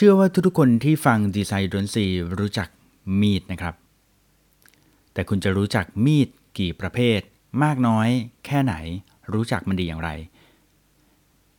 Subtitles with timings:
[0.00, 2.06] ชื่อว่าทุกๆคนที่ฟังดีไซน์ดนซี
[2.38, 2.68] รู้จัก
[3.20, 3.74] มีดนะครับ
[5.12, 6.28] แต่คุณจะรู้จักมีด
[6.58, 7.20] กี่ประเภท
[7.62, 8.08] มากน้อย
[8.46, 8.74] แค่ไหน
[9.34, 10.10] รู้จักมันดีอย่างไร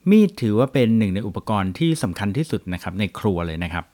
[0.09, 3.85] มีดถือว่าเป็นหนึ่งในอุปกรณ์ที่สำคัญที่สุดนะครับในครัวเลยนะครับ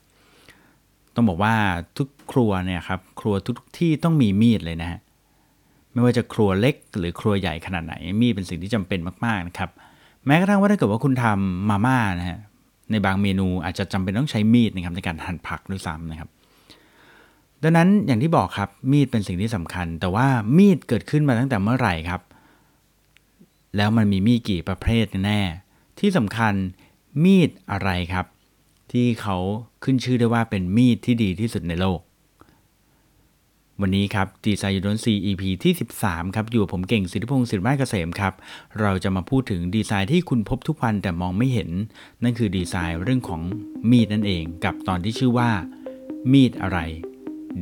[1.15, 1.53] ต้องบอกว่า
[1.97, 4.99] ทุกครัวเนี่ยครับครัวทุกที่ต้องมีมีดเลยนะฮะ
[5.93, 9.69] ไม่ว่าจะครัวเล็กหรือครัวใหญ่ขนาดไหน มีดเป็นสิ่งที่จำเป็นมากๆนะครับ
[10.25, 12.39] แม้กระทั่งว่าถ้าเกิดว่าคุณทำมาม่านะฮะ
[12.91, 16.29] ในบางเมนูอาจจะจำเป็นต้องใช้มีดนะครับในการหั่นผักด้วยซ้ำนะครับ
[17.63, 22.21] ดังนั้นอย่างที่บอกครับมีดเป็นสิ่งที่สำคัญ แต่ว่ามีดเกิดขึ้นมาตั้งแต่เมื่อไหร่ครับ
[23.77, 25.41] แล้วมันมีมีดกี่ประเภทแน่
[25.99, 26.53] ที่สำคัญ
[27.23, 28.25] มีดอะไรครับ
[28.91, 29.37] ที่เขา
[29.83, 31.99] ขึ้นชื่อได้ว่าเป็นมีดที่ดีที่สุดในโลก
[33.81, 38.33] วันนี้ครับดีไซน์ยูนซี EP ที่ 13 ครับอยู่กับผมเก่งสิทธิพงศ์สิริมาเกษมครับ
[38.81, 41.69] เราจะมาพูดถึงดีไซน์ที่คุณพบทุกวันแต่มองไม่เห็น
[42.23, 43.41] นั่นคือดีไซน์เรื่องของ
[43.89, 45.49] มีดนั่นเอง กับตอนที่ชื่อว่า
[46.31, 46.79] มีดอะไร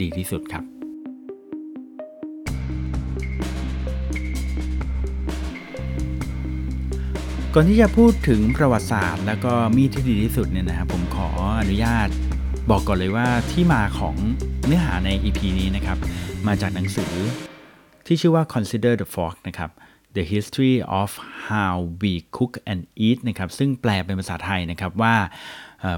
[0.01, 0.63] ดีที่สุดครับ
[7.53, 11.27] ก่อนที่จะพูดถึงประวัติศาสตร์ แล้วก็มีดที่ดีที่สุดเนี่ยนะครับผมขอ
[11.59, 12.09] อนุญาต
[12.71, 14.15] บอกก่อนเลยว่าที่มาของ
[14.65, 15.97] เนื้อหาใน EP นี้นะครับ
[16.47, 17.13] มาจากหนังสือ
[18.05, 19.69] ที่ชื่อว่า Consider the Fork นะครับ
[20.15, 21.09] The History of
[21.47, 25.15] How We Cook and Eat นะครับ ซึ่งแปลเป็นภาษาไทยนะครับว่า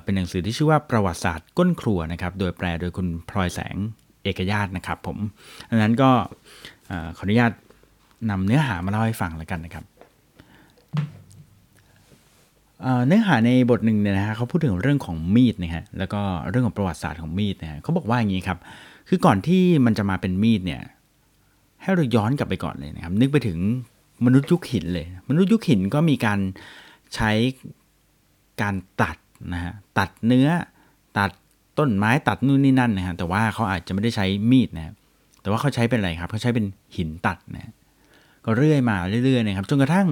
[0.03, 3.75] เป็นหนังสือที่ชื่อว่าประวัติศาสตร์ก้นครัวนะครับ โดยแปลโดยคุณพลอยแสง
[4.23, 5.17] เอกญาตนะครับผม
[5.69, 6.11] ดังนั้นก็
[7.17, 7.51] ขออนุญาต
[8.29, 9.85] นำเนื้อหามาเล่าให้ฟังแล้วกันนะครับ
[13.07, 18.57] เนื้อหาในบทหนึ่งเนี่ยนะฮะเขาพูดถึงเรื่องของมีดนะฮะแล้วก็เรื่องของประวัติศาสตร์ของมีดนะฮะเขาบอกว่าอย่างนี้ครับ
[19.09, 20.81] คือก่อนที่มันจะมาเป็นมีดเนี่ย
[21.81, 23.57] ให้เราย้อนกลับไปก่อนเลยนะครับ นึกไปถึง
[24.25, 26.39] มนุษย์ยุคหินเลย มนุษย์ยุคหินก็มีการ
[27.15, 27.31] ใช้
[28.61, 29.17] การตัด
[29.53, 30.47] นะฮะตัดเนื้อ
[31.17, 31.31] ตัด
[31.79, 34.93] ต้นไม้ตัดนู่นนี่นั่นนะฮะแต่ว่าเขาอาจจะไม่ได้ใช้มีดนะฮะ
[35.41, 37.71] แต่ว่าเขาใช้เป็นอะไรครับเขาใช้เป็นหินตัดนะ
[38.57, 40.07] เรื่อยมาเรื่อยๆนะครับจนกระทั่ง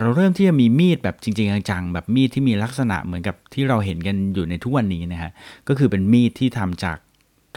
[0.00, 5.30] เราเริ่มที่จะมีมีดแบบจริงๆจังๆแบบมีดที่มีลักษณะเหมือนกับที่เราเห็นกันอยู่ในทุกวันนี้นะฮะ
[5.68, 6.98] ก็คือเป็นมีดที่ทำจาก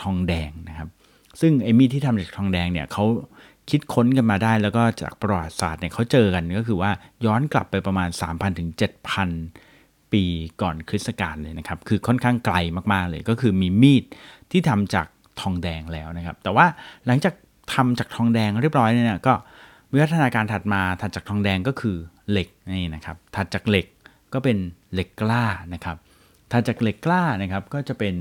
[0.01, 0.89] ทองแดงนะครับ
[1.41, 3.05] ซึ่งไอ้มีดที่ทำจากทองแดงเนี่ยเขา
[3.69, 6.91] คิดค้นกันมาได้แล้วก็จากประวัติศาสตร์เนี่ยเขาเจอกันก็คือว่า
[7.25, 8.69] ย้อนกลับไปประมาณ 3,000ถึง
[9.41, 10.23] 7,000 ปี
[10.61, 12.55] ก่อนคริสต์กาลเลยนะครับ คือค่อนข้างไกล
[12.93, 14.03] มากๆเลย ก็คือมีมีด
[14.51, 15.07] ที่ทำจาก
[15.41, 16.65] ทองแดงแล้วนะครับ แต่ว่า
[17.07, 17.33] หลังจาก
[17.73, 19.33] ทำจากทองแดงเรียบร้อยเนี่ยก็
[19.91, 21.97] วิวัฒนาการถัดมาถัดจากทองแดงก็คือ
[22.31, 23.85] เหล็กนี่นะครับ ถัดจากเหล็ก
[24.33, 24.57] ก็เป็น
[24.93, 25.97] เหล็กกล้านะครับ
[26.51, 28.15] ถัดจากเหล็กกล้านะครับก็จะเป็น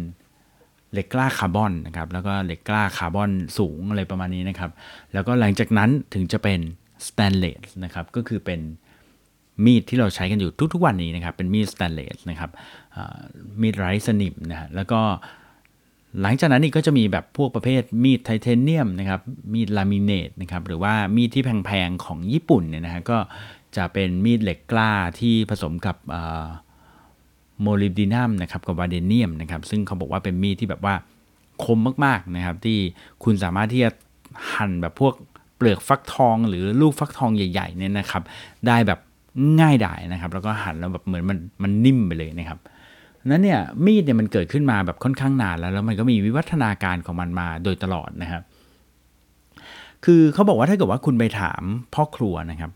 [0.93, 4.71] เหล็กกล้าคาร์บอนนะครับแล้วก็เหล็กกล้าคาร์บอนสูงอะไรประมาณนี้นะครับ
[5.13, 6.61] แล้วก็หลังจากนั้นถึงจะเป็น
[7.07, 8.61] สแตนเลสนะครับก็คือเป็น
[9.65, 12.51] มีดที่เราใช้กันอยู่ทุกๆวันนี้นะครับเป็นมีดสแตนเลสนะครับ
[13.61, 15.01] มีดไร้สนิมนะฮะแล้วก็
[16.21, 19.21] หลังจากนั้นนี่ก็จะมีแบบพวกประเภทมีดไทเทเนียมนะครับ
[19.53, 23.19] มีดลามิเนตนะครับ หรือว่ามีดที่แพงๆ ของญี่ปุ่นเนี่ยนะฮะ ก็
[23.77, 25.97] จะเป็นมีดเหล็กกล้าที่ผสมกับ
[27.61, 30.95] โมลิบดีนัมนะครับ กับวาเดเนียมนะครับ ซึ่งเขาบอกว่าเป็นมีดที่แบบว่า
[31.65, 32.79] คมมากๆนะครับ ที่
[33.25, 33.91] คุณสามารถที่จะ
[34.53, 35.15] หั่นแบบพวก
[35.57, 38.23] เปลือกฟักทองหรือลูกฟักทองใหญ่ๆเนี่ยนะครับ
[38.67, 39.01] ได้แบบ
[39.61, 42.59] ง่ายดายนะครับ แล้วก็หั่นแล้วแบบเหมือนมันมันนิ่มไปเลยนะครับ
[43.27, 48.43] นั้นเนี่ยมีดเนี่ยมันเกิดขึ้นมาแบบค่อนข้างนานแล้วแล้วมันก็มีวิวัฒนาการของมันมาโดยตลอดนะครับ
[50.05, 51.63] คือเขาบอกว่าถ้าเกิดว่าคุณไปถาม
[51.95, 52.71] พ่อครัวนะครับ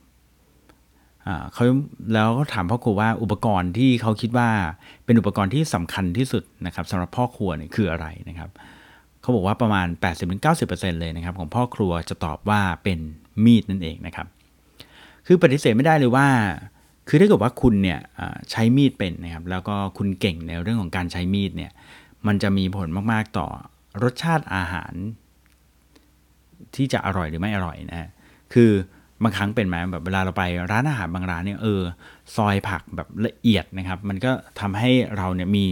[1.26, 1.64] อ่าเขา
[2.14, 4.48] แล้วก็ถามพ่อครัวว่าอุปกรณ์ที่เขาคิดว่า
[5.04, 8.50] เป็นอุปกรณ์ที่สำคัญที่สุดนะครับสำหรับพ่อครัวเนี่ยคืออะไรนะครับ
[9.20, 9.86] เขาบอกว่าประมาณ
[10.44, 12.98] 80-90%เลยนะครับ ของพ่อครัวจะตอบว่าเป็น
[13.44, 14.26] มีดนั่นเองนะครับ
[15.26, 16.28] คือปฏิเสธไม่ได้เลยว่า
[17.08, 18.00] คือถ้าเกิดว่าคุณเนี่ย
[18.50, 21.72] ใช้มีดเป็นนะครับแล้วก็คุณเก่งในเรื่องของการใช้มีดเนี่ย
[22.26, 23.48] มันจะมีผลมากๆต่อ
[24.02, 24.92] รสชาติอาหาร
[26.74, 28.08] ที่จะอร่อยหรือไม่อร่อยนะฮะ
[28.52, 28.70] คือ
[29.22, 30.42] บางครั้งเป็นไหมแบบเวลาเราไป
[30.72, 31.80] ร้านอาหารบางร้านเนี่ยเออ
[32.36, 35.66] ซอยผักแบบละเอียดนะครับ มันก็ทำให้เราเนี่ยมี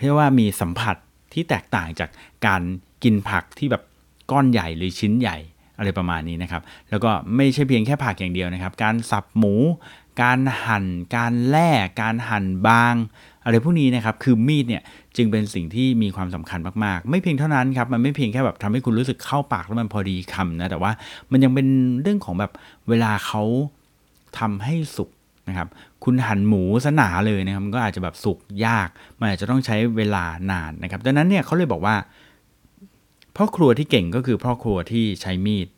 [0.00, 0.96] เรียกว่ามีสัมผัส
[1.32, 2.10] ที่แตกต่างจาก
[2.46, 2.62] การ
[3.04, 3.82] กินผักที่แบบ
[4.30, 5.36] ก้อนใหญ่หรือชิ้นใหญ่
[5.78, 9.54] อะไรประมาณนี้นะครับ แล้วก็ไม่ใช่เพียงแค่ผักอย่างเดียวนะครับ การสับหมู
[10.22, 10.84] การหั่น
[11.16, 11.70] การแล่
[12.00, 12.94] การหั่นบาง
[13.44, 14.82] อะไรพวกนี้นะครับ คือมีดเนี่ย
[15.16, 20.92] จึงเป็นสิ่งที่มีความสำคัญมากๆ ไม่เพียงเท่านั้นครับ มันไม่เพียงแค่แบบทำให้คุณรู้สึกเข้าปากแล้วมันพอดีคำนะ แต่ว่า
[21.30, 21.66] มันยังเป็น
[22.02, 22.52] เรื่องของแบบ
[22.88, 23.42] เวลาเขา
[24.38, 25.10] ทำให้สุก
[25.48, 25.68] นะครับ
[26.04, 28.88] คุณหั่นหมูสนาเลยนะครับ มันก็อาจจะแบบสุกยาก
[29.18, 31.96] มันอาจจะต้องใช้เวลานานนะครับ ดังนั้นเนี่ยเขาเลยบอกว่า
[33.36, 35.68] พ่อครัวที่เก่งก็คือพ่อครัวที่ใช้มีด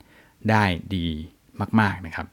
[0.49, 0.63] ได้
[0.95, 1.07] ดี
[1.79, 2.27] มาก ๆนะครับ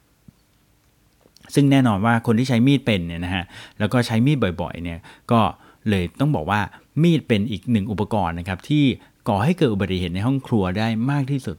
[1.55, 3.45] ซึ่งแน่นอนว่าคนที่ใช้มีดเป็นเนี่ยนะฮะ
[3.79, 4.99] แล้วก็ใช้มีดบ่อยๆเนี่ย
[5.33, 5.41] ก็
[5.89, 6.61] เลยต้องบอกว่า
[7.03, 8.85] มีดเป็นอีกหนึ่งอุปกรณ์นะครับที่
[9.29, 11.57] ก่อให้เกิดอุบัติเหตุในห้องครัวได้มากที่สุด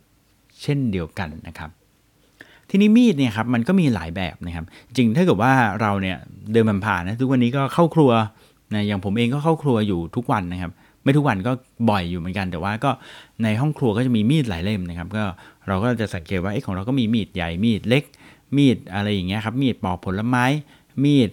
[0.61, 1.69] เช่นเดียวกันนะครับ
[2.69, 4.65] ทีนี้มีดเนี่ยครับมันก็มีหลายแบบนะครับ
[4.95, 6.17] จริงถ้าเกิดว่าเราเนี่ย
[6.51, 8.11] เดินผ่านนะทุกวันนี้ก็เข้าครัว
[8.73, 10.71] นะอย่างผมเองก็เข้าครัวอยู่ทุกวันนะครับ
[11.03, 11.51] ไม่ทุกวันก็
[11.89, 12.91] บ่อยอยู่เหมือนกันแต่ว่าก็
[13.43, 15.23] ในห้องครัวก็จะมีมีดหลายเล่มนะครับ ก็
[15.67, 18.03] เราก็จะสังเกตว่าไอ้ของเราก็มีมีดใหญ่มีดเล็ก
[18.57, 20.45] มีดอะไรอย่างเงี้ยครับมีดปอกผลไม้
[21.03, 21.29] มีด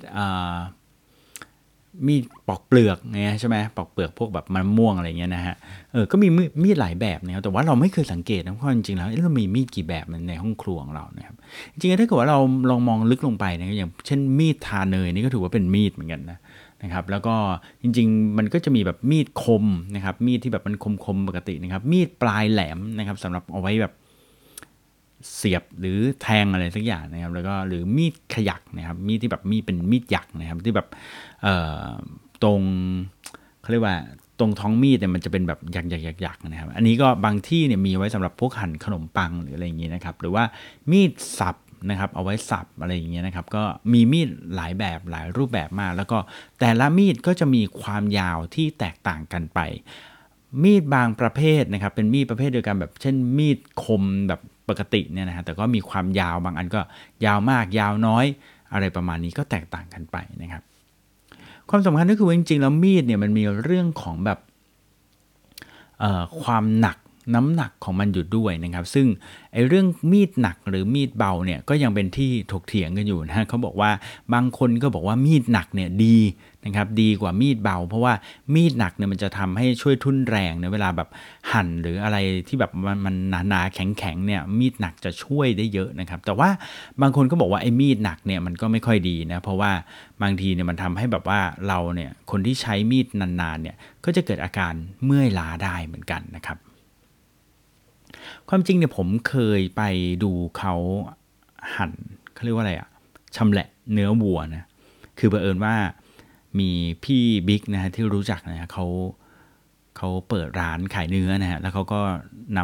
[2.06, 5.54] มีดปอกเปลือกเนี่ยใช่ไหมปอกเปลือกพวกแบบมันม่วงอะไรเงี้ยนะฮะ
[5.92, 6.28] เออก็มี
[6.62, 11.36] มีดหลายแบบนะครับแต่ว่าเราไม่เคยสังเกตนะเพราะจริงๆแล้วเรามีมีดกี่แบบในห้องครัวของเรานะครับ
[11.72, 12.38] จริงๆถ้าเกิดว่าเรา
[12.70, 16.38] ลองมองลึกลงไปนะอย่างเช่นมีดทาเนยนี่ก็ถือว่าเป็นมีดเหมือนกันนะ
[16.82, 17.34] นะครับแล้วก็
[17.82, 23.92] จริงๆ มันก็จะมีแบบมีดคมนะครับมีดที่แบบมันคมๆปกตินะครับมีดปลายแหลมนะครับสำหรับเอาไว้แบบ
[25.34, 30.88] เสียบหรือแทงอะไรสักอย่างนะครับ แล้วก็หรือมีดขยักนะครับ มีดที่แบบมีดเป็นมีดหยักนะครับ ที่แบบ
[32.42, 32.60] ตรง
[33.60, 33.96] เขาเรียกว่า
[34.38, 40.44] ตรงท้องมีดเนี่ยมันจะเป็นแบบหยักหยักหยักหยักนะครับ อันนี้ก็บางที่เนี่ยมีไว้สำหรับพวกหั่นขนมปังหรืออะไรอย่างนี้นะครับ หรือว่า
[40.90, 41.56] มีดสับ
[41.90, 46.18] นะครับ เอาไว้สับอะไรอย่างเงี้ยนะครับ ก็มีมีดหลายแบบหลายรูปแบบมาก แล้วก็
[46.60, 49.60] แต่ละมีดก็จะมีความยาวที่แตกต่างกันไป
[50.62, 56.80] มีดบางประเภทนะครับ เป็นมีดประเภทเดียวกันแบบเช่นมีดคมแบบ ปกติเนี่ยนะฮะแต่ก็มีความยาวบางอันก็
[57.26, 58.24] ยาวมากยาวน้อย
[58.72, 60.62] อะไรประมาณนี้ก็แตกต่างกันไปนะครับ
[61.70, 64.38] ความสำคัญก็คือจริงๆแล้วมีดเนี่ยมันมีเรื่องของแบบ
[66.42, 66.96] ความหนัก
[67.34, 69.06] น้ำหนักของมันอยู่ด้วยนะครับ ซึ่ง
[69.52, 73.90] ไอ้เรื่องมีดหนักหรือมีดเบาเนี่ยก็ยังเป็นที่ถกเถียงกันอยู่นะเขาบอกว่า
[74.34, 76.18] บางคนก็บอกว่ามีดหนักเนี่ยดี
[76.64, 78.14] นะครับดีกว่ามีดเบา เพราะว่า
[78.54, 81.08] มีดหนักเนี่ยมันจะทำให้ช่วยทุ่นแรงในเวลาแบบ
[81.52, 82.16] หั่นหรืออะไร
[82.48, 82.70] ที่แบบ
[83.04, 86.48] มันนหนาๆแข็งๆเนี่ยมีดหนักจะช่วยได้เยอะนะครับ แต่ว่า
[87.02, 89.72] บางคนก็บอกว่าไอ้มีดหนักเนี่ยมันก็ไม่ค่อยดีนะเพราะว่า
[90.22, 94.74] บางทีเนี่ยมันทำให้แบบว่าเราเนี่ยคนที่ใช้มีดนานๆเนี่ยก็จะเกิดอาการ
[95.04, 96.58] เมื่อยล้าได้เหมือนกันนะครับ
[98.48, 99.82] ความจริงเนี่ยผมเคยไป
[100.22, 100.74] ดูเขา
[101.76, 101.92] หั่น
[102.34, 102.88] เขาเรียกว่าอะไรอะ
[103.36, 104.64] ชำแหละเนื้อวัวนะ
[105.18, 105.74] คือบังเอิญว่า
[106.58, 106.70] มี
[107.04, 108.86] พี่บิ๊กนะฮะที่รู้จักนะฮะเขา
[109.96, 112.00] เขาเปิดร้านขายเนื้อนะฮะแล้วเขาก็
[112.58, 112.60] น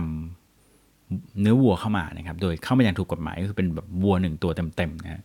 [0.68, 5.22] ำเนื้อวัวเข้ามานะครับ โดยเข้ามาอย่างถูกกฎหมายก็คือเป็นแบบวัวหนึ่งตัวเต็มๆนะ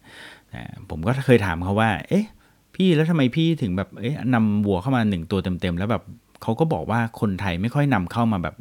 [0.89, 2.25] ผมก็เคยถามเขาว่า เอ๊ะ
[2.75, 6.03] พี่แล้วทำไมพี่ถึงแบบเอ๊ะนำวัวเข้ามาหนึ่งตัวเต็มๆแล้วแบบ
[6.41, 8.55] เขาก็บอกว่าคนไทยไม่ค่อยนำเข้ามาแบบ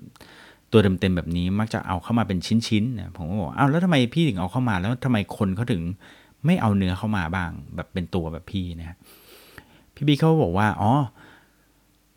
[0.72, 5.82] ตัวเต็มๆแบบนี้มักจะเอาเข้ามาเป็นชิ้นๆนะผมก็บอกอ้าวแล้วทำไมพี่ถึงเอาเข้ามา แล้วทำไมคนเขาถึง
[6.46, 8.96] ไม่เอาเนื้อเข้ามาบ้าง แบบเป็นตัวแบบพี่นะ
[9.94, 10.92] พี่บีเขาบอกว่าอ๋อ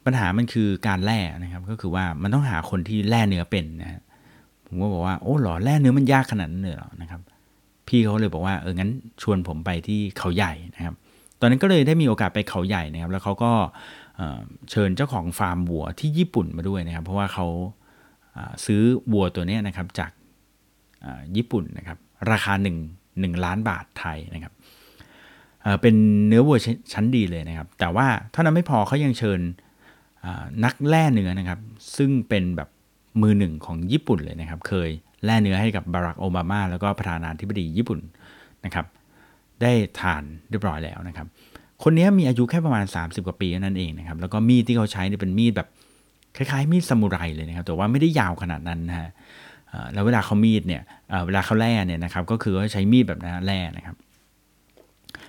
[0.06, 4.02] ปัญหามันคือการแล่นะครับ ก็คือว่ามันต้องหาคนที่แล่เนื้อเป็นนะ
[4.66, 7.22] ผมก็บอกว่าโอ้หรอแล่เนื้อมันยากขนาดนั้นเลยหรอนะครับ
[7.88, 8.92] พี่เขาเลยบอกว่าเอองั้น
[9.22, 10.96] ชวนผมไปที่เขาใหญ่นะครับ
[11.40, 13.52] ตอนนั้นก็เลยได้มีโอกาสไปเขาใหญ่นะครับ แล้วเขาก็
[14.72, 17.48] เชิญเจ้าของฟาร์มวัวที่ญี่ปุ่นมาด้วยนะครับ เพราะว่าเขา
[18.66, 20.12] ซื้อวัวตัวนี้นะครับจาก
[21.36, 21.98] ญี่ปุ่นนะครับ
[22.32, 22.54] ราคา
[22.92, 24.54] 1 1 ล้านบาทไทยนะครับ
[25.82, 25.96] เป็น
[26.28, 26.58] เนื้อวัว
[26.94, 29.40] ชั้นดีเลยนะครับ แต่ว่าเท่านั้นไม่พอเขายังเชิญ
[30.66, 31.60] นักแล่เนื้อนะครับ
[31.98, 32.70] ซึ่งเป็นแบบ
[33.22, 34.90] มือหนึ่งของญี่ปุ่นเลยนะครับ เคย
[35.26, 38.00] แล่เนื้อให้กับบารักโอบามาแล้วก็ประธานาธิบดีญี่ปุ่น
[38.66, 38.86] นะครับ
[39.62, 41.28] ได้ทานเรียบร้อยแล้วนะครับ
[41.84, 45.68] คนนี้มีอายุแค่ประมาณ 30 กว่าปีนั่นเองนะครับ แล้วก็มีดที่เขาใช้เนี่ยเป็นมีดแบบ
[46.36, 49.10] คล้ายๆมีดซามูไรเลยนะครับ แต่ว่าไม่ได้ยาวขนาดนั้นนะฮะ
[49.94, 50.82] แล้วเวลาเขามีดเนี่ย
[51.26, 53.96] เวลาเขาแล่เนี่ยนะครับ ก็คือเขาใช้มีดแบบนั้นแล่นะครับ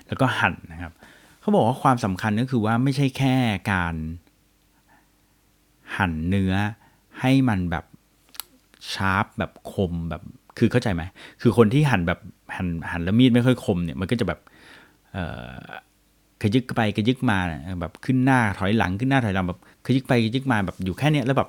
[0.07, 0.93] แล้วก็หั่นนะครับ
[1.41, 3.35] เขาบอกว่าความสำคัญก็คือว่าไม่ใช่แค่
[3.73, 3.95] การ
[5.97, 6.55] หั่นเนื้อ
[7.21, 7.85] ให้มันแบบ
[8.93, 10.23] ชาร์ปแบบคมแบบ
[10.59, 11.03] คือเข้าใจไหม
[11.41, 12.21] คือคนที่หั่นแบบ
[12.57, 14.41] หั่นหั่นแล้วมีดไม่ค่อยคมเนี่ยมันก็จะแบบ
[16.43, 17.39] ขยึกไปขยึกมา
[17.81, 21.49] แบบขึ้นหน้าถอยหลังขึ้นหน้าถอยหลังแบบขยึกไปขยึกมาแบบอยู่แค่นี้แล้วแบบ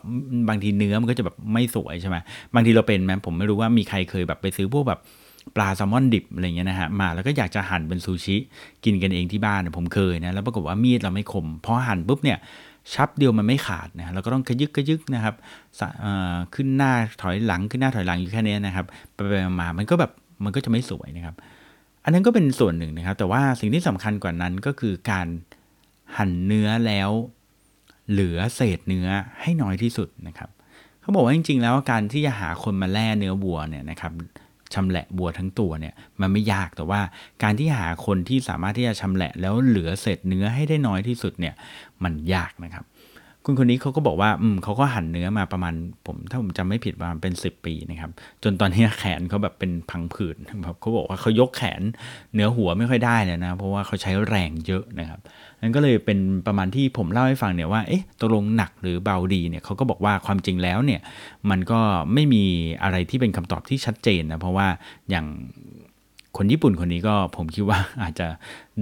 [0.50, 2.18] บางทีเนื้อมันก็จะแบบไม่สวยใช่ไหม
[2.56, 5.00] บางทีเราเป็นไหมผมไม่รู้ว่ามีใครเคยแบบไปซื้อพวกแบบ
[5.56, 8.36] ปลาแซลมอนดิบอะไรเงี้ยนะฮะมาแล้วก็อยากจะหั่นเป็นซูชิ
[8.84, 12.38] กินกันเองที่บ้านผมเคยนะแล้วปรากฏว่ามีดเราไม่คมพอหั่นปุ๊บเนี่ย
[12.94, 15.36] ชับเดียวมันไม่ขาดนะเราก็ต้องขยึกขยึกนะครับ
[16.56, 16.92] ขึ้นหน้า
[17.22, 20.12] ถอยหลังขึ้นหน้าถอยหลังอยู่แค่นี้นะครับไปไปมามันก็แบบ
[20.44, 21.36] มันก็จะไม่สวยนะครับ
[22.08, 25.28] อันนั้นก็เป็นส่วนหนึ่งนะครับ แต่ว่าสิ่งที่สำคัญกว่านั้นก็คือการ
[26.18, 27.10] หั่นเนื้อแล้ว
[28.12, 29.08] เหลือเศษเนื้อ
[29.42, 30.50] ให้น้อยที่สุดนะครับ
[31.02, 34.12] เขาบอกว่าจริง ๆ แล้วการที่จะหาคนมาแล่เนื้อวัวเนี่ยนะครับ
[34.74, 37.02] ชำแหละวัวทั้งตัวเนี่ยมันไม่ยากแต่ว่า
[37.44, 41.56] การที่หาคนที่สามารถที่จะชำแหละแล้วเหลือเศษเนื้อให้ได้น้อยที่สุดเนี่ย
[42.04, 42.84] มันยากนะครับ
[43.50, 45.74] คุณคนนี้เขาก็บอกว่าอืมเขาก็หั่นเนื้อมาประมาณ
[46.06, 48.12] ผม ถ้าผมจำไม่ผิดประมาณเป็น 10 ปีนะครับ
[48.44, 51.82] จนตอนนี้แขนเขาแบบเป็นพังผืดแบบเขาบอกว่าเขายกแขน
[52.34, 55.20] เนื้อหัวไม่ค่อยได้เลยนะ เพราะว่าเขาใช้แรงเยอะนะครับ
[55.62, 61.02] นั่นก็เลยเป็นประมาณที่ผมเล่าให้ฟังเนี่ยว่าเอ๊ะตกลงหนักหรือเบาดีเนี่ยเขาก็บอกว่าความจริงแล้วเนี่ย
[61.50, 61.80] มันก็
[62.14, 62.44] ไม่มี
[62.84, 64.68] อะไรที่เป็นคำตอบที่ชัดเจนนะเพราะว่า
[65.10, 65.26] อย่าง
[66.38, 68.28] คนญี่ปุ่นคนนี้ก็ผมคิดว่าอาจจะ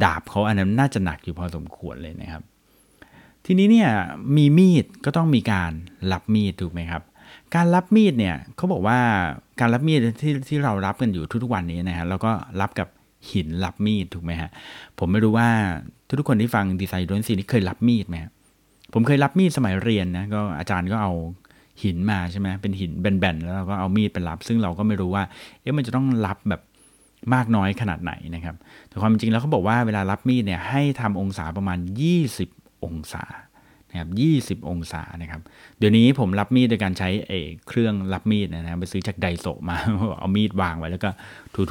[0.03, 2.43] ดาบเขาอันนั้นน่าจะหนักอยู่พอสมควรเลยนะครับ
[3.45, 3.89] ทีนี้เนี่ย
[4.35, 5.71] มีมีดก็ต้องมีการ
[6.11, 7.01] รับมีดถูกไหมครับ
[7.55, 8.99] การรับมีดเนี่ยเขาบอกว่า
[9.59, 12.87] การรับมีดที่ที่เรารับกันอยู่ทุกๆวันนี้นะฮะแล้วก็รับกับ
[13.31, 14.49] หินรับมีดถูกไหมฮะ
[14.99, 15.49] ผมไม่รู้ว่า
[16.19, 18.17] ทุกๆคนที่ฟังดีไซน์ดนซีนี่เคยรับมีดไหม
[18.93, 21.11] ผมเคยรับมีดสมัยเรียนนะก็อาจารย์ก็เอา
[21.83, 25.23] หินมาใช่ไหมเป็นหินแบนๆแล้วเราก็เอามีดไปรับ ซึ่งเราก็ไม่รู้ว่า
[25.61, 26.61] เอ๊ะมันจะต้องรับแบบ
[27.33, 28.55] มากน้อยขนาดไหนนะครับ
[28.89, 31.79] แต่ความจริงแล้วเขาบอกว่าเวลารับมีดเนี่ยให้ทำองศาประมาณ
[32.23, 32.54] 20
[32.85, 33.23] องศา
[33.89, 34.09] นะครับ
[34.61, 35.41] 20 องศานะครับ
[35.77, 37.31] เดี๋ยวนี้ผมรับมีดโดยการใช้เอ
[37.67, 39.77] เครื่องรับมีดนะครับไปซื้อจากไดโซมา
[40.19, 41.09] เอามีดวางไว้แล้วก็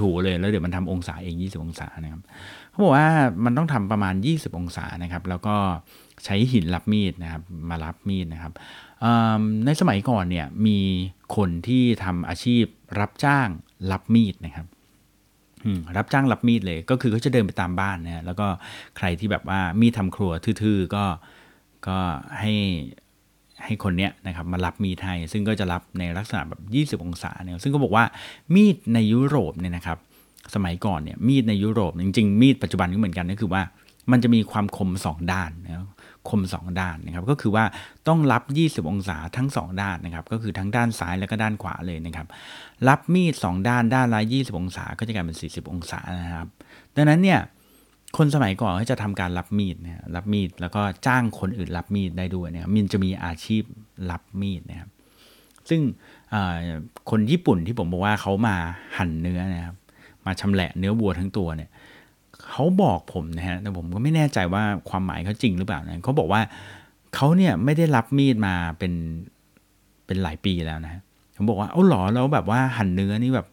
[0.00, 2.21] ถูๆเลยแล้วเดี๋ยวมันทำองศาเอง 20 องศานะครับ
[2.71, 3.09] เขาบอกว่า
[3.44, 5.56] มันต้องทำประมาณ 20 องศานะครับ แล้วก็
[6.25, 8.52] ใช้หินรับมีดนะครับ มารับมีดนะครับ
[9.66, 10.78] ในสมัยก่อนเนี่ยมี
[11.37, 12.64] คนที่ทำอาชีพ
[13.00, 13.49] รับจ้าง
[13.92, 14.66] รับมีดนะครับ
[15.97, 18.47] รับจ้างรับมีดเลย ก็คือเขาจะเดินไปตามบ้านนะแล้วก็
[18.97, 21.04] ใครที่แบบว่ามีดทำครัวทื่อๆก็
[21.87, 21.99] ก็
[22.40, 22.54] ให้
[23.64, 26.61] ให้คนเนี้ยนะครับมารับมีดให้ซึ่งก็จะรับในลักษณะแบบ
[27.00, 28.04] 20 องศาเนี่ยซึ่งก็บอกว่า
[28.54, 29.99] มีดในยุโรปเนี่ยนะครับ
[30.54, 33.62] สมัยก่อนเนี่ยมีดในยุโรปจริงๆ มีดปัจจุบันก็เหมือนกันก็คือว่า
[34.12, 35.87] มันจะมีความคม 2 ด้านนะ
[36.28, 37.64] คม 2 ด้านนะครับก็คือว่า
[38.09, 42.26] ต้องรับ 20 องศาทั้ง 2 ด้านนะครับก็คือทั้งด้านซ้ายแล้วก็ด้านขวาเลยนะครับ
[42.88, 46.47] รับมีด 2 ด้านด้านละ20 องศา ก็จะกลายเป็น 40 องศานะครับ
[46.97, 47.41] ดังนั้นเนี่ย
[48.17, 53.62] คนสมัยก่อนเขาจะทำการรับมีดนะรับมีดแล้วก็จ้างคนอื่นรับมีดได้ด้วยเนี่ยมันจะมีอาชีพ
[54.11, 54.91] รับมีดนะครับ
[55.69, 55.81] ซึ่ง
[57.11, 58.57] คนญี่ปุ่นที่ผมบอกว่าเขามา
[58.97, 59.76] หั่นเนื้อนะครับ
[60.26, 61.71] มาชำแหละเนื้อวัวทั้งตัวเนี่ย
[62.49, 66.41] เขาบอกผมนะฮะแต่ผมก็ไม่แน่ใจว่าความหมายเขาจริงหรือเปล่านะเขาบอกว่า
[67.14, 68.93] เขาเนี่ยไม่ได้รับมีดมาเป็น
[70.07, 71.03] เป็นหลายปีแล้วนะ
[71.37, 73.47] ผมบอกว่าเอ้าหรอแล้วแบบว่าหั่นเนื้อนี่แบบ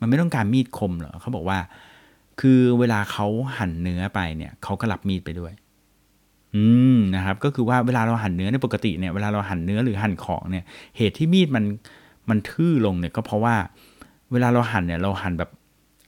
[0.00, 1.58] มันไม่ต้องการมีดคมเหรอเขาบอกว่า
[2.40, 3.26] คือเวลาเขา
[3.58, 5.52] หั่นเนื้อไปเนี่ยเขาก็รับมีดไปด้วย
[6.54, 6.64] อื
[6.94, 10.64] มนะครับ ก็คือว่าเวลาเราหั่นเนื้อในปกติเนี่ยเวลาเราหั่นเนื้อหรือหั่นของเนี่ย
[10.96, 11.64] เหตุที่มีดมัน
[12.30, 13.54] มันทื่อลงเนี่ยก็เพราะว่า
[14.32, 15.50] เวลาเราหั่นเนี่ยเราหั่นแบบ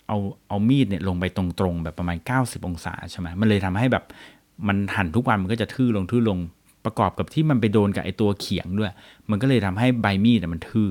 [0.09, 0.19] เอา
[0.49, 4.05] เอามีดเนี่ยลงไปตรงๆแบบประมาณ 90 องศาใช่ไหมมันเลยทำให้แบบ
[4.69, 6.39] มันหั่นทุกวันมันก็จะทื่อลงทื่อลง
[6.85, 8.93] ประกอบกับที่มันไปโดนกับไอตัวเขียงด้วย
[9.31, 10.89] มันก็เลยทำให้ใบมีดมันทื่อ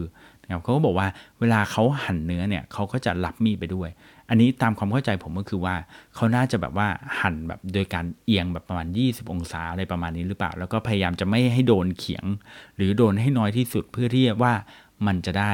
[0.49, 1.07] นะครับเขาก็บอกว่า
[1.39, 3.89] เวลาเขาหั่นเนื้อเนี่ยเขาก็จะรับมีดไปด้วย
[4.29, 5.75] อันนี้ตามความเข้าใจผมก็คือว่า
[6.15, 6.87] เขาน่าจะแบบว่า
[7.19, 12.25] หั่นแบบโดยการเอียงแบบประมาณ 20 องศาอะไรประมาณนี้หรือเปล่า แล้วก็พยายามจะไม่ให้โดนเขียง
[12.75, 14.53] หรือโดนให้น้อยที่สุดเพื่อที่ว่า
[15.07, 15.51] มันจะได้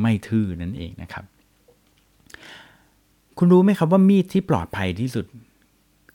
[0.00, 1.24] ไม่ทื่อนั่นเองนะครับ
[3.38, 5.26] คุณรู้ไหมครับว่ามีดที่ปลอดภัยที่สุด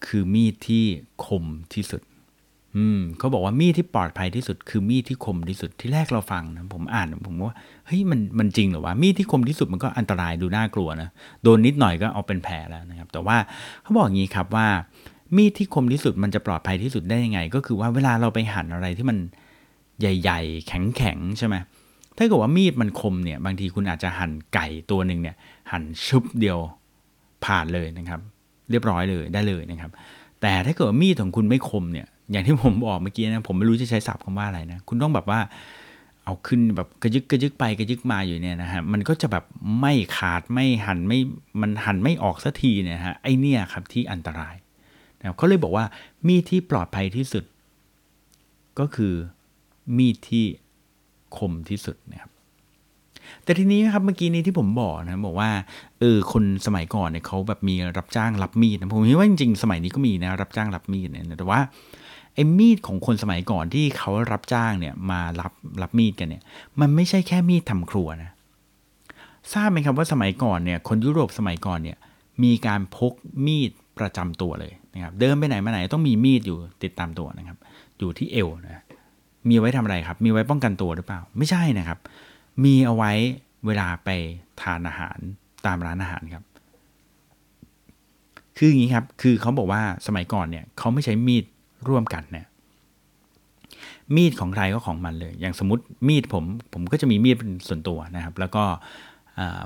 [0.08, 0.86] คือมีดที่
[1.26, 2.02] คมที่สุด
[2.78, 7.56] อืมเขาบอกว่ามีดที่ปลอดภัยที่สุด คือมีดที่คมที่สุดที่แรกเราฟังนะผมอ่านผมว่า
[7.88, 11.10] เฮ้ยมันมันจริงเหรอวะมีดที่คมที่สุดมันก็อันตรายดูน่ากลัวนะ
[11.44, 13.38] โดนนิดหน่อยก็เอาเป็นแผลแล้วนะครับ แต่ว่า
[13.84, 14.68] เขาบอกอย่างนี้ครับว่า
[15.36, 19.18] มีดที่คมที่สุดมันจะปลอดภัยที่สุดได้ยังไง ก็คือว่าเวลาเราไปหั่นอะไรที่มัน
[20.00, 21.56] ใหญ่ ๆ แข็งๆใช่ไหม
[22.18, 25.36] ถ้าเกิดว่ามีดมันคมเนี่ย บางทีคุณอาจจะหั่นไก่ตัวหนึ่งเนี่ย
[25.72, 26.60] หั่นชุบเดียว
[27.46, 28.20] ผ่านเลยนะครับ
[28.70, 29.92] เรียบร้อยเลยได้เลยนะครับ
[30.42, 35.40] แต่ถ้าเกิดมีดของคุณไม่คมเนี่ย อย่างที่ผมบอกเมื่อกี้นะ ผมไม่รู้จะใช้ศัพท์คำว่าอะไรนะ คุณต้องแบบว่า
[36.26, 39.44] เอาขึ้นแบบกระยึกกระยึกไปกระยึกมาอยู่เนี่ยนะฮะ มันก็จะแบบ
[39.80, 41.20] ไม่ขาดไม่หันไม่
[41.62, 44.56] มันหันไม่ออกสักทีเนี่ยฮะ ไอเนี่ยครับที่อันตราย
[45.20, 45.86] นะเขาเลยบอกว่า
[46.28, 47.44] มีดที่ปลอดภัยที่สุด
[48.80, 49.14] ก็คือ
[49.98, 50.46] มีดที่
[51.38, 52.31] คมที่สุดนะครับ
[53.44, 55.50] แต่ทีนี้ครับเมื่อกี้นี้ที่ผมบอกนะบอกว่า
[56.00, 61.60] เออคนสมัยก่อนเนี่ยเขาแบบมีรับจ้างรับมีดนะผมคิดว่าจริงๆสมัยนี้ก็มีนะรับจ้างรับมีดเนี่ยแต่ว่า
[62.36, 66.44] ไอ้มีดของคนสมัยก่อนที่เขารับจ้างเนี่ยมารับรับมีดกันเนี่ย
[66.80, 68.32] มันไม่ใช่แค่มีดทำครัวนะ
[69.54, 71.98] ทราบไหมครับว่าสมัยก่อนเนี่ยคนยุโรปสมัยก่อนเนี่ย
[72.44, 73.14] มีการพก
[73.46, 77.58] มีดประจำตัวเลยนะครับเดินไปไหนมาไหนต้องมีมีดอยู่ติดตามตัวนะครับ
[78.00, 78.84] อยู่ที่เอวนะ
[79.50, 82.00] มีไว้ทำอะไรครับ มีไว้ป้องกันตัวหรือเปล่า ไม่ใช่นะครับ
[82.64, 83.12] มีเอาไว้
[83.66, 84.10] เวลาไป
[84.62, 85.18] ทานอาหาร
[85.66, 86.44] ตามร้านอาหารครับ
[88.58, 91.46] คืออย่างนี้ครับ คือเขาบอกว่าสมัยก่อนเนี่ยเขาไม่ใช้มีด
[91.90, 92.48] ร่วมกันเนี่ย
[94.16, 96.44] มีดของใครก็ของมันเลย อย่างสมมติมีดผม
[96.74, 98.64] ผมก็จะมีมีดเป็นส่วนตัวนะครับ แล้วก็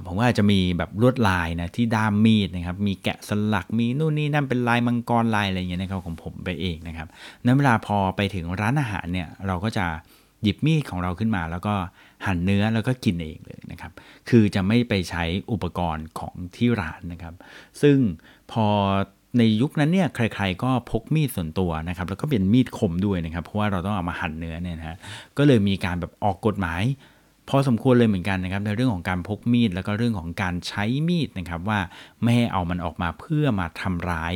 [0.06, 7.08] ผมว่าอาจจะมีแบบลวดลายนะที่ด้ามมีดนะครับ มีแกะสลักมีนู่นนี่นั่นเป็นลายมังกรลายอะไรอย่างเงี้ยนะครับของผมไปเองนะครับ
[7.44, 9.86] นั้นเวลาพอไปถึงร้านอาหารเนี่ยเราก็จะ
[10.44, 11.74] หยิบมีดของเราขึ้นมา แล้วก็
[12.26, 13.92] หั่นเนื้อแล้วก็กินเองเลยนะครับ
[14.30, 17.34] คือจะไม่ไปใช้อุปกรณ์ของที่ร้านนะครับ
[17.82, 17.98] ซึ่ง
[18.52, 18.68] พอ
[19.38, 24.98] ในยุคนั้นเนี่ยใคร ๆ ก็พกมีดส่วนตัวนะครับแล้วก็เป็นมีดคมด้วยนะครับ เพราะว่าเราต้องเอามาหั่นเนื้อเนี่ยนะฮะ
[25.38, 26.84] ก็เลยมีการแบบออกกฎหมาย
[27.50, 31.80] พอสมควรเลยเหมือนกันนะครับในเรื่องของการพกมีดแล้วก็เรื่องของการใช้มีดนะครับว่า
[32.22, 34.34] ไม่ให้เอามันออกมาเพื่อมาทำร้าย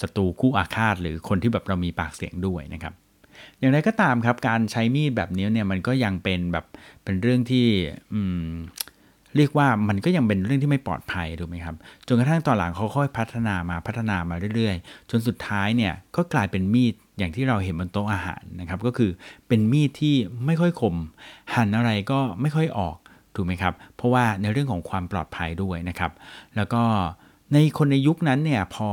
[0.00, 2.94] ศัตรูคู่อาฆาตหรือคนที่แบบเรามีปากเสียงด้วยนะครับ
[3.58, 6.66] อย่างไรก็ตามครับ การใช้มีดแบบนี้เนี่ยมันก็ยังเป็นแบบ
[7.04, 7.66] เป็นเรื่องที่
[8.12, 8.48] อืม
[9.36, 19.10] เรียกว่ามันก็ยังเป็นเรื่องที่ไม่ปลอดภัยถูกไหมครับจนกระทั่งตอนหลังเขาค่อยพัฒนามาพัฒนามาเรื่อยๆ จนสุดท้ายเนี่ยก็กลายเป็นมีดอย่างที่เราเห็นบนโต๊ะอาหารนะครับ ก็คือ
[19.48, 20.14] เป็นมีดที่
[20.46, 20.96] ไม่ค่อยคม
[21.54, 22.96] หั่นอะไรก็ไม่ค่อยออก
[23.34, 26.12] ถูกไหมครับ เพราะว่าในเรื่องของความปลอดภัยด้วยนะครับ
[26.56, 26.82] แล้วก็
[27.52, 28.88] ในคนในยุคนั้นเนี่ยพอ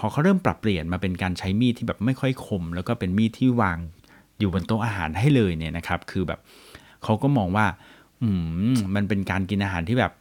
[0.00, 3.78] พอเขาเริ่มปรับเปลี่ยนมาเป็นการใช้มีดที่แบบไม่ค่อยคม แล้วก็เป็นมีดที่วาง
[4.38, 6.40] อยู่บนโต๊ะอาหารให้เลยเนี่ยนะครับ คือแบบ
[7.04, 7.66] เขาก็มองว่า
[8.22, 8.28] อื
[8.74, 10.12] มมันเป็นการกินอาหารที่แบบ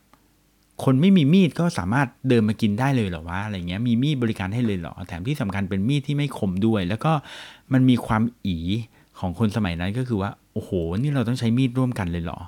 [0.83, 7.12] คนไม่มีมีดก็สามารถเดินมากินได้เลยเหรอวะอะไรเงี้ยมีมีดบริการให้เลยเหรอแถมที่สำคัญเป็นมีดที่ไม่คมด้วย แล้วก็
[7.74, 8.57] มันมีความอี
[9.19, 12.39] ของคนสมัยนั้นก็คือว่าโอ้โห นี่เราต้องใช้มีดร่วมกันเลยเหรอ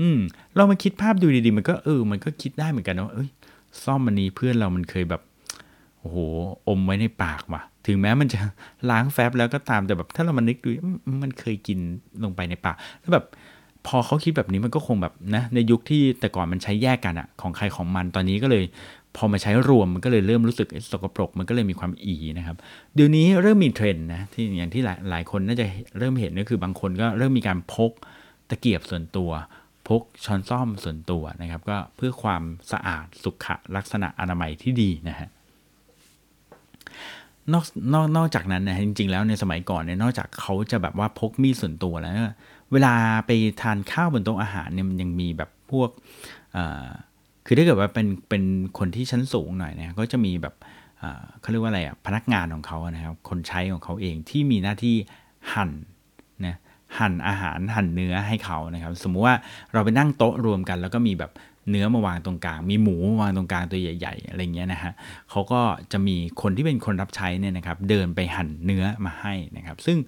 [0.00, 0.18] อืม
[0.56, 3.30] เรามาคิดภาพดูดีๆ มันก็เออ มันก็คิดได้เหมือนกันว่าเอ้ย
[3.84, 5.22] ซ่อมมันนี้เพื่อนเรามันเคยแบบ
[6.02, 6.18] โอ้โห
[6.68, 8.40] อมไว้ในปากว่ะ ถึงแม้มันจะ
[8.90, 10.68] ล้างแฟบแล้วก็ตามแต่แบบถ้าเรามานึกดู
[11.22, 11.78] มันเคยกิน
[12.24, 13.24] ลงไปในปากแล้วแบบ
[13.86, 18.64] พอเขาคิดแบบนี้มันก็คงแบบนะในยุคที่แต่ก่อนมันใช้แยกกันอะของใครของมันตอนนี้ก็เลย
[19.16, 22.56] พอมาใช้รวมมันก็เลยเริ่มรู้สึกสกปรก มันก็เลยมีความอีนะครับ
[22.94, 25.66] เดี๋ยวนี้เริ่มมีเทรนด์นะที่อย่างที่หลายหลายคนน่าจะ
[25.98, 27.92] เริ่มเห็นก็คือบางคนก็เริ่มมีการพก
[28.50, 29.30] ตะเกียบส่วนตัว
[29.88, 32.42] พกช้อนซ่อมส่วนตัวนะครับ ก็เพื่อความ
[32.72, 35.28] สะอาดสุขลักษณะอนามัยที่ดีนะฮะ
[37.52, 42.14] นอกนอกนอกจากนั้นนะจริง ๆ แล้วในสมัยก่อนเนี่ยนอกจากเขาจะแบบว่าพกมีดส่วนตัวแล้ว
[42.72, 42.94] เวลา
[43.26, 43.30] ไป
[43.62, 45.88] ทานข้าวบนโต๊ะอาหารเนี่ยมันยังมีแบบพวก
[47.46, 48.42] คือถ้าเกิดว่าเป็นเป็น
[48.78, 50.54] คนที่ชั้นสูงหน่อยนี่ยก็จะมีแบบ
[51.40, 54.96] เขาเรียกว่าอะไรอะพนักงานของเขานะครับ คนใช้ของเขาเองที่มีหน้าที่
[55.52, 55.70] หั่น
[56.46, 56.56] นะ
[56.98, 59.36] หั่นอาหารหั่นเนื้อให้เขานะครับ สมมุติว่า
[59.72, 61.30] เราไปนั่งโต๊ะรวมกัน แล้วก็มีแบบ
[61.70, 64.92] เนื้อมาวางตรงกลาง มีหมูมาวางตรงกลางตัวใหญ่ ๆ อะไรเงี้ยนะฮะ
[65.30, 65.60] เขาก็
[65.92, 69.98] จะมีคนที่เป็นคนรับใช้เนี่ยนะครับ เดินไปหั่นเนื้อมาให้นะครับ ซึ่ง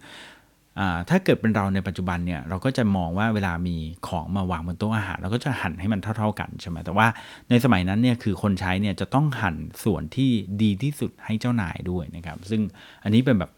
[1.10, 3.76] ถ้าเกิดเป็นเราในปัจจุบันเนี่ยเราก็จะมองว่าเวลามี
[4.08, 7.06] ของมาวางบนโต๊ะอาหารเราก็จะหั่นให้มันเท่า ๆกันใช่ไหมแต่ว่า
[7.50, 10.30] ในสมัยนั้นเนี่ยคือคนใช้เนี่ยจะต้องหั่นส่วนที่
[10.62, 12.60] ดีที่สุดให้เจ้านายด้วยนะครับ ซึ่ง
[13.04, 13.50] อันนี้เป็นแบบ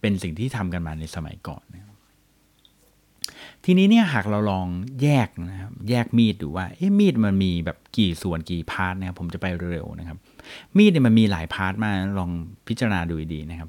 [0.00, 1.83] เป็นสิ่งที่ทำกันมาในสมัยก่อนนะ
[3.64, 4.66] ทีนี้เนี่ยหากเราลอง
[5.02, 10.18] แยกนะครับแยกมีดดูว่าเอ๊ะมีดมันมีแบบกี่ส่วนกี่ part นะครับผมจะไปเร็วๆนะครับ
[10.76, 12.30] มีดเนี่ยมันมีหลาย part มาลอง
[12.68, 13.68] พิจารณาดูดีนะครับ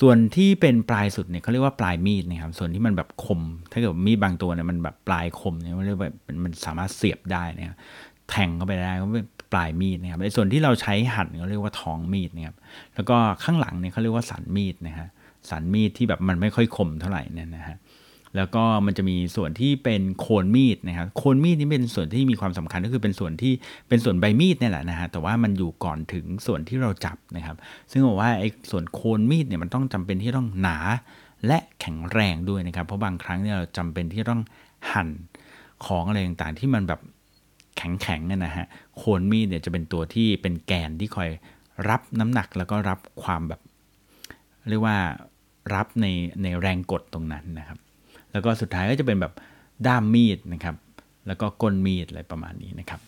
[0.00, 3.40] ส่วนที่เป็นปลายสุดเนี่ยเขาเรียกว่าปลายมีดนะครับ ส่วนที่มันแบบคม
[3.72, 6.10] ถ้าเกิดมีดบางตัวเนี่ยมันแบบปลายคมเนี่ยเรียกว่า
[6.44, 7.76] มันสามารถเสียบได้นะครับ
[8.30, 12.56] แทงเข้าไปได้ก็เป็นปลายมีดนะครับในส่วนที่เราใช้หั่นเขาเรียกว่าท้องมีดนะครับ
[12.94, 15.08] แล้วก็ข้างหลังเนี่ยเขาเรียกว่าสันมีดนะฮะ
[15.50, 17.76] สันมีดที่แบบมันไม่ค่อยคมเท่าไหร่เนี่ยนะฮะ
[18.36, 23.52] แล้วก็มันจะมีส่วนที่เป็นโคนมีดนะครับโคนมีดนี่เป็นส่วนที่มีความสำคัญก็คือเป็นส่วนที่
[23.88, 27.56] เป็นส่วนใบมีดนี่แหละนะฮะแต่ว่ามันอยู่ก่อนถึงส่วนที่เราจับนะครับ
[27.90, 30.78] ซึ่งบอกว่าไอ้ส่วนโคนมีดเนี่ยมันต้องจำเป็นที่ต้องหนา
[31.46, 34.42] และแข็งแรงด้วยนะครับ เพราะบางครั้งเนี่ยเราจำเป็นที่ต้อง
[34.92, 35.08] หั่น
[35.84, 37.00] ของอะไรต่างๆ ที่มันแบบ
[37.76, 41.30] แข็งๆเนี่ยนะฮะโคนมีดเนี่ยจะเป็นตัวที่เป็นแกนที่คอย
[41.88, 43.60] รับน้ำหนักแล้วก็รับความแบบ
[44.68, 44.96] เรียกว่า
[45.74, 46.06] รับใน
[46.42, 47.78] ในแรงกดตรงนั้นนะครับ
[48.38, 49.32] แล้วก็สุดท้ายก็จะเป็นแบบ
[49.86, 50.76] ด้ามมีดนะครับ
[51.26, 53.00] แล้วก็ก้นมีดอะไรประมาณนี้นะครับ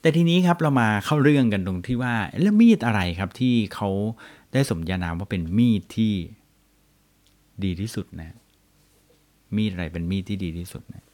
[0.00, 3.88] แต่ทีนี้ครับเรามาเข้าเรื่องกันตรงที่ว่าแล้วมีดอะไรครับที่เขา
[4.52, 6.14] ได้สมญานามว่าเป็นมีดที่
[7.64, 8.36] ดีที่สุดนะ
[9.56, 11.04] มีดอะไรเป็นมีดที่ดีที่สุดนะ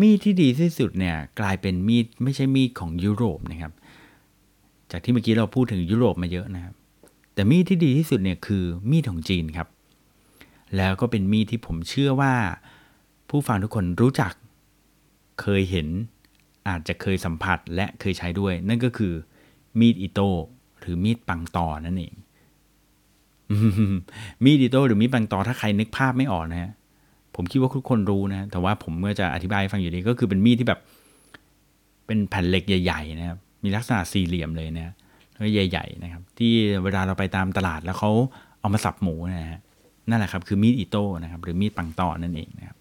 [0.00, 3.72] มีดที่ดีที่สุดเนี่ยกลายเป็นมีดไม่ใช่มีดของยุโรปนะครับ
[4.90, 6.74] จากที่เมื่อกี้เราพูดถึงยุโรปมาเยอะนะครับ
[7.34, 9.68] แต่มีดที่ดีที่สุดเนี่ยคือมีดของจีนครับ
[10.76, 12.34] แล้วก็เป็นมีดที่ผมเชื่อว่า
[13.28, 14.32] ผู้ฟังทุกคนรู้จัก
[15.40, 15.88] เคยเห็น
[16.68, 19.12] อาจจะเคยสัมผัสและเคยใช้ด้วย นั่นก็คือ
[19.78, 20.28] มีดอิโต้
[20.80, 22.14] หรือมีดปังตอนั่นเอง
[24.44, 26.72] มีดอิโต้หรือมีดปังตอถ้าใครนึกภาพไม่ออกนะฮะ
[27.34, 30.80] ผมคิดว่าทุกคนรู้นะ แต่ว่าผมเมื่อจะอธิบายฟังอยู่ดีก็คือเป็นมีดที่แบบ
[32.06, 34.94] เป็นแผ่นเหล็กใหญ่ ๆ นะครับ มีลักษณะสี่เหลี่ยมเลยนะ
[35.32, 36.52] แล้วใหญ่ ๆ นะครับ ที่
[36.84, 38.10] เวลาเราไปตามตลาดแล้วเขา
[38.60, 39.60] เอามาสับหมูนะฮะ
[40.10, 42.76] นั่นแหละครับคือมีดอิโต้นะครับหรือมีดปังตอนั่นเองนะครับ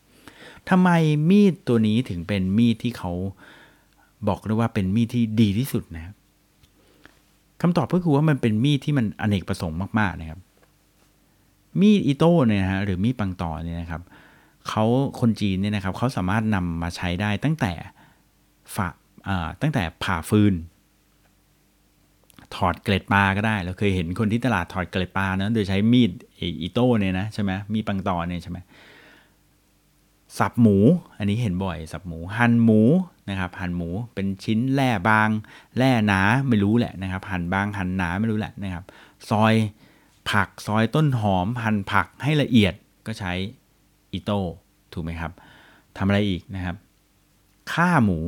[0.70, 0.90] ทำไม
[1.30, 3.12] มีดตัวนี้ถึงเป็นมีดที่เขา
[4.28, 6.16] บอกได้ว่าเป็นมีดที่ดีที่สุดนะครับ
[7.62, 10.40] คำตอบก็คือว่ามันเป็นมีดที่มันอเนกประสงค์มากๆนะครับ
[11.80, 14.02] มีดอิโต้เนี่ยฮะหรือมีดปังตอเนี่ยนะครับ
[14.68, 14.86] เขา
[15.20, 17.74] คนจีนเนี่ยนะครับเขาสามารถนำมาใช้ได้ตั้งแต่
[18.76, 18.88] ผ่า
[19.62, 20.54] ตั้งแต่ผ่าฟืน
[22.56, 28.58] ขอดเกล็ดปลาก็ได้ เราเคยเห็นคนที่ตลาดขอดเกล็ดปลานะโดยใช้มีดอิโต้เนี่ยนะใช่ไหมมีดปังตอเนี่ยใช่ไหม
[30.40, 30.78] สับหมู
[31.18, 32.82] อันนี้เห็นบ่อย สับหมู หั่นหมู
[33.30, 35.30] นะครับหั่นหมูเป็นชิ้นแล่บาง
[35.78, 38.84] แล่หนาไม่รู้แหละนะครับ หั่นบางหั่นหนาไม่รู้แหละนะครับ
[39.30, 39.54] ซอย
[40.30, 42.74] ผักซอยต้นหอม หั่นผักให้ละเอียด
[43.08, 43.34] ก็ใช้
[44.14, 44.40] อิโต้
[44.94, 45.32] ถูกไหมครับ
[45.98, 46.76] ทำอะไรอีกนะครับ
[47.74, 48.20] ฆ่าหมู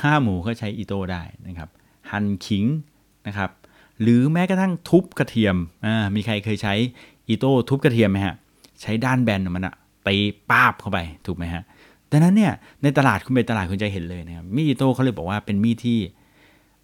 [0.00, 1.68] ฆ่าหมูก็ใช้อิโต้ได้นะครับ
[2.10, 2.64] หั่นขิง
[3.26, 3.50] นะครับ
[4.02, 5.56] หรือแม้กระทั่งทุบกระเทียม
[5.86, 6.74] อ่ามีใครเคยใช้
[7.28, 8.34] อิโต้ทุบกระเทียมไหมฮะ
[8.82, 9.74] ใช้ด้านแบนของมันอะ
[10.06, 10.16] ตี
[10.50, 11.62] ป้าบเข้าไปถูกไหมฮะ
[12.10, 15.98] ดังนั้นเนี่ยในตลาดคุณไปตลาดคุณจะเห็นเลยนะครับมีดอิโต้เขาเลยบอกว่าเป็นมีดที่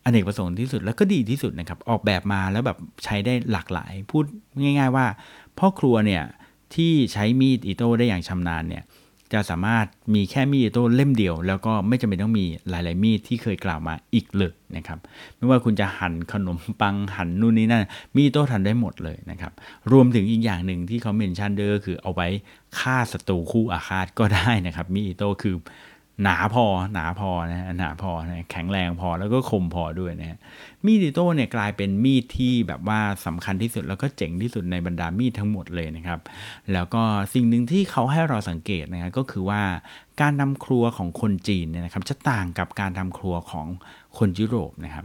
[0.04, 4.24] อเนกประสงค์ที่สุดแล้วก็ดีที่สุดนะครับ ออกแบบมาแล้วแบบใช้ได้หลากหลาย พูด
[4.60, 5.06] ง่าย ๆ ว่า
[5.58, 6.22] พ่อครัวเนี่ย
[6.74, 8.82] ที่ใช้มีดอิโต้ได้อย่างชำนาญเนี่ย
[9.34, 14.98] จะสามารถมีแค่มีดโต้เล่มเดียว แล้วก็ไม่จำเป็นต้องมีหลาย ๆ มีดที่เคยกล่าวมาอีกเลยนะครับ
[15.36, 17.84] ไม่ว่าคุณจะหั่นขนมปังหั่นนู่นนี่นั่น
[18.16, 19.52] มีดโต้ทำได้หมดเลยนะครับ
[19.92, 22.28] รวมถึงอีกอย่างหนึ่งที่เขาเมนชั่นเด้อคือเอาไว้
[22.78, 25.54] ฆ่าศัตรูคู่อาฆาตก็ได้นะครับ มีดโต้คือ
[26.22, 30.38] หนาพอหนาพอนะหนาพอนะแข็งแรงพอแล้วก็คมพอด้วยนะ
[30.84, 36.20] มีดอิโต้เนี่ยกลายเป็นมีดที่แบบว่าสำคัญที่สุดแล้วก็เจ๋งที่สุดในบรรดามีดทั้งหมดเลยนะครับ
[36.72, 37.02] แล้วก็
[37.34, 39.62] สิ่งหนึ่งที่เขาให้เราสังเกตนะครับก็คือว่า
[40.20, 43.66] การทาครัวของคนจีนเนี่ยนะครับจะต่างกับการทำครัวของ
[44.18, 45.04] คนยุโรปนะครับ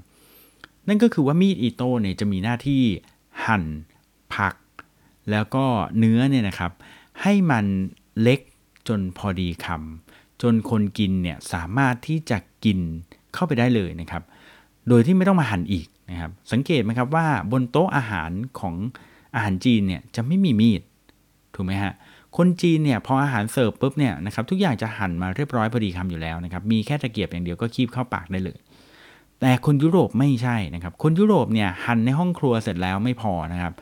[0.87, 2.81] นั่นก็คือว่ามีดอิโต้เนี่ยจะมีหน้าที่
[3.45, 3.63] หั่น
[4.35, 4.55] ผัก
[5.31, 5.65] แล้วก็
[5.97, 6.71] เนื้อเนี่ยนะครับ
[7.21, 7.65] ให้มัน
[8.21, 8.39] เล็ก
[8.87, 10.08] จนพอดีคำ
[10.41, 12.79] จนคนกินเนี่ยสามารถที่จะกิน
[13.33, 14.23] เข้าไปได้เลยนะครับ
[14.87, 18.75] โดยที่ไม่ต้องมาหั่นอีกนะครับ สังเกตไหมครับว่าบนโต๊ะอาหารของ
[19.35, 20.81] อาหารจีนเนี่ยจะไม่มีมีด
[21.55, 21.93] ถูกไหมฮะ
[22.37, 28.57] คนจีนเนี่ยพออาหารเสิร์ฟปุ๊บเนี่ยนะครับทุกอย่างจะหั่นมาเรียบร้อยพอดีคำอยู่แล้วนะครับมีแค่ตะเกียบอย่างเดียวก็คีบเข้าปากได้เลย
[29.41, 33.73] แต่คนยุโรปไม่ใช่นะครับ คนยุโรปเนี่ยหั่นในห้องครัวเสร็จแล้วไม่พอนะครับ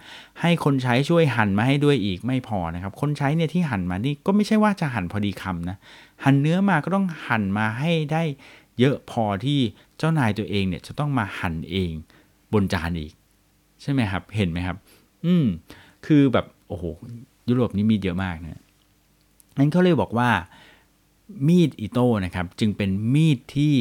[0.41, 5.77] ให้คนใช้ช่วยหั่นมาให้ด้วยอีกไม่พอนะครับ คนใช้เนี่ยที่หั่นมานี่ก็ไม่ใช่ว่าจะหั่นพอดีคำนะ
[6.23, 8.23] หั่นเนื้อมาก็ต้องหั่นมาให้ได้
[8.79, 9.59] เยอะพอที่
[9.97, 11.91] เจ้านายตัวเองเนี่ยจะต้องมาหั่นเอง
[12.53, 13.13] บนจานอีก
[13.81, 14.77] ใช่ไหมครับ เห็นไหมครับ
[15.25, 15.45] อืม
[16.05, 16.83] คือแบบโอ้โห
[17.49, 18.61] ยุโรปนี่มีเยอะมากนะ
[19.57, 20.29] นั้นเขาเลยบอกว่า
[21.47, 23.75] มีดอิโต้นะครับ จึงเป็นมีดที่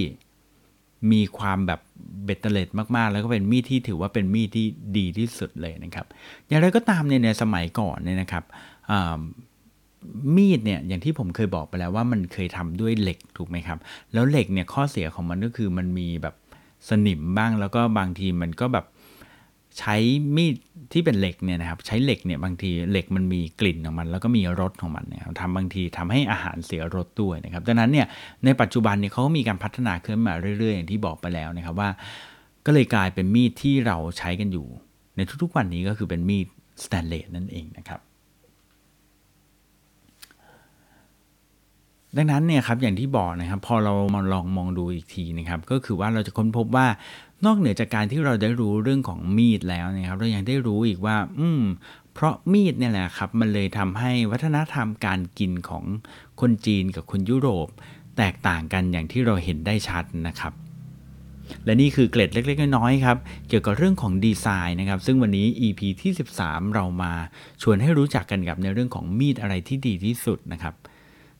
[1.12, 1.80] มีความแบบ
[2.24, 4.66] เบตเตเลตมากๆ แล้วก็เป็นมีดที่ถือว่าเป็นมีดที่
[4.96, 6.06] ดีที่สุดเลยนะครับ
[6.48, 8.44] อย่างไรก็ตามเนี่ยในสมัยก่อนเนี่ยนะครับ
[10.36, 13.78] มีดเนี่ยอย่างที่ผมเคยบอกไปแล้วว่ามันเคยทำด้วยเหล็กถูกไหมครับ
[14.12, 16.34] แล้วเหล็กเนี่ยข้อเสียของมันก็คือมันมีแบบ
[16.88, 18.86] สนิมบ้างแล้วก็บางทีมันก็แบบ
[19.78, 19.96] ใช้
[20.36, 20.54] มีด
[20.92, 28.06] ที่เป็นเหล็กเนี่ยนะครับใช้เหล็กเนี่ยบางทีเหล็กมันมีกลิ่นของมัน แล้วก็มีรสของมันนะครับทำบางทีทำให้อาหารเสียรสด้วยนะครับดังนั้นเนี่ย
[28.44, 31.90] ในปัจจุบันเนี่ยเขาก็มีการพัฒนาขึ้นมาเรื่อยๆ อย่างที่บอกไปแล้วนะครับว่า
[32.66, 34.66] ก็เลยกลายเป็นมีดที่เราใช้กันอยู่
[35.16, 36.46] ในทุกๆวันนี้ก็คือเป็นมีด
[36.84, 38.00] สแตนเลสนั่นเองนะครับ
[42.16, 46.86] ดังนั้นเนี่ยครับอย่างที่บอกนะครับ พอเรามาลองมองดูอีกทีนะครับ ก็คือว่าเราจะค้นพบว่า
[47.44, 51.62] นอกเหนือจากการที่เราได้รู้เรื่องของมีดแล้วนะครับ เรายังได้รู้อีกว่า อืม
[52.14, 55.84] เพราะมีดเนี่ยแหละครับ มันเลยทำให้วัฒนธรรมการกินของ
[56.40, 57.68] คนจีนกับคนยุโรป
[58.18, 60.52] แตกต่างกันอย่างที่เราเห็นได้ชัดนะครับ
[61.64, 63.16] และนี่คือเกล็ดเล็กๆน้อยๆครับ
[63.48, 67.12] เกี่ยวกับเรื่องของดีไซน์นะครับ ซึ่งวันนี้ EP ที่ 13 เรามา
[67.62, 70.74] ชวนให้รู้จักกันกับในเรื่องของมีดอะไรที่ดีที่สุดนะครับ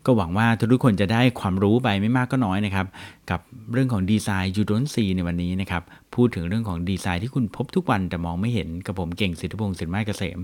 [0.07, 2.87] ก็หวังว่าทุกคนจะได้ความรู้ไปไม่มากก็น้อยนะครับ
[3.31, 3.41] กับ
[3.73, 5.83] เรื่องของดีไซน์ยูดอนซีในวันนี้นะครับ
[6.15, 10.41] พูดถึงเรื่องของดีไซน์ที่คุณพบทุกวันแต่มองไม่เห็นกับผมเก่งสิทธิพงศ์สินไม้เกษม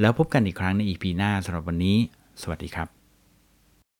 [0.00, 1.96] แล้วพบกันอีกครั้งในอีพีหน้าสำหรับวันนี้
[2.42, 2.97] สวัสดีครับ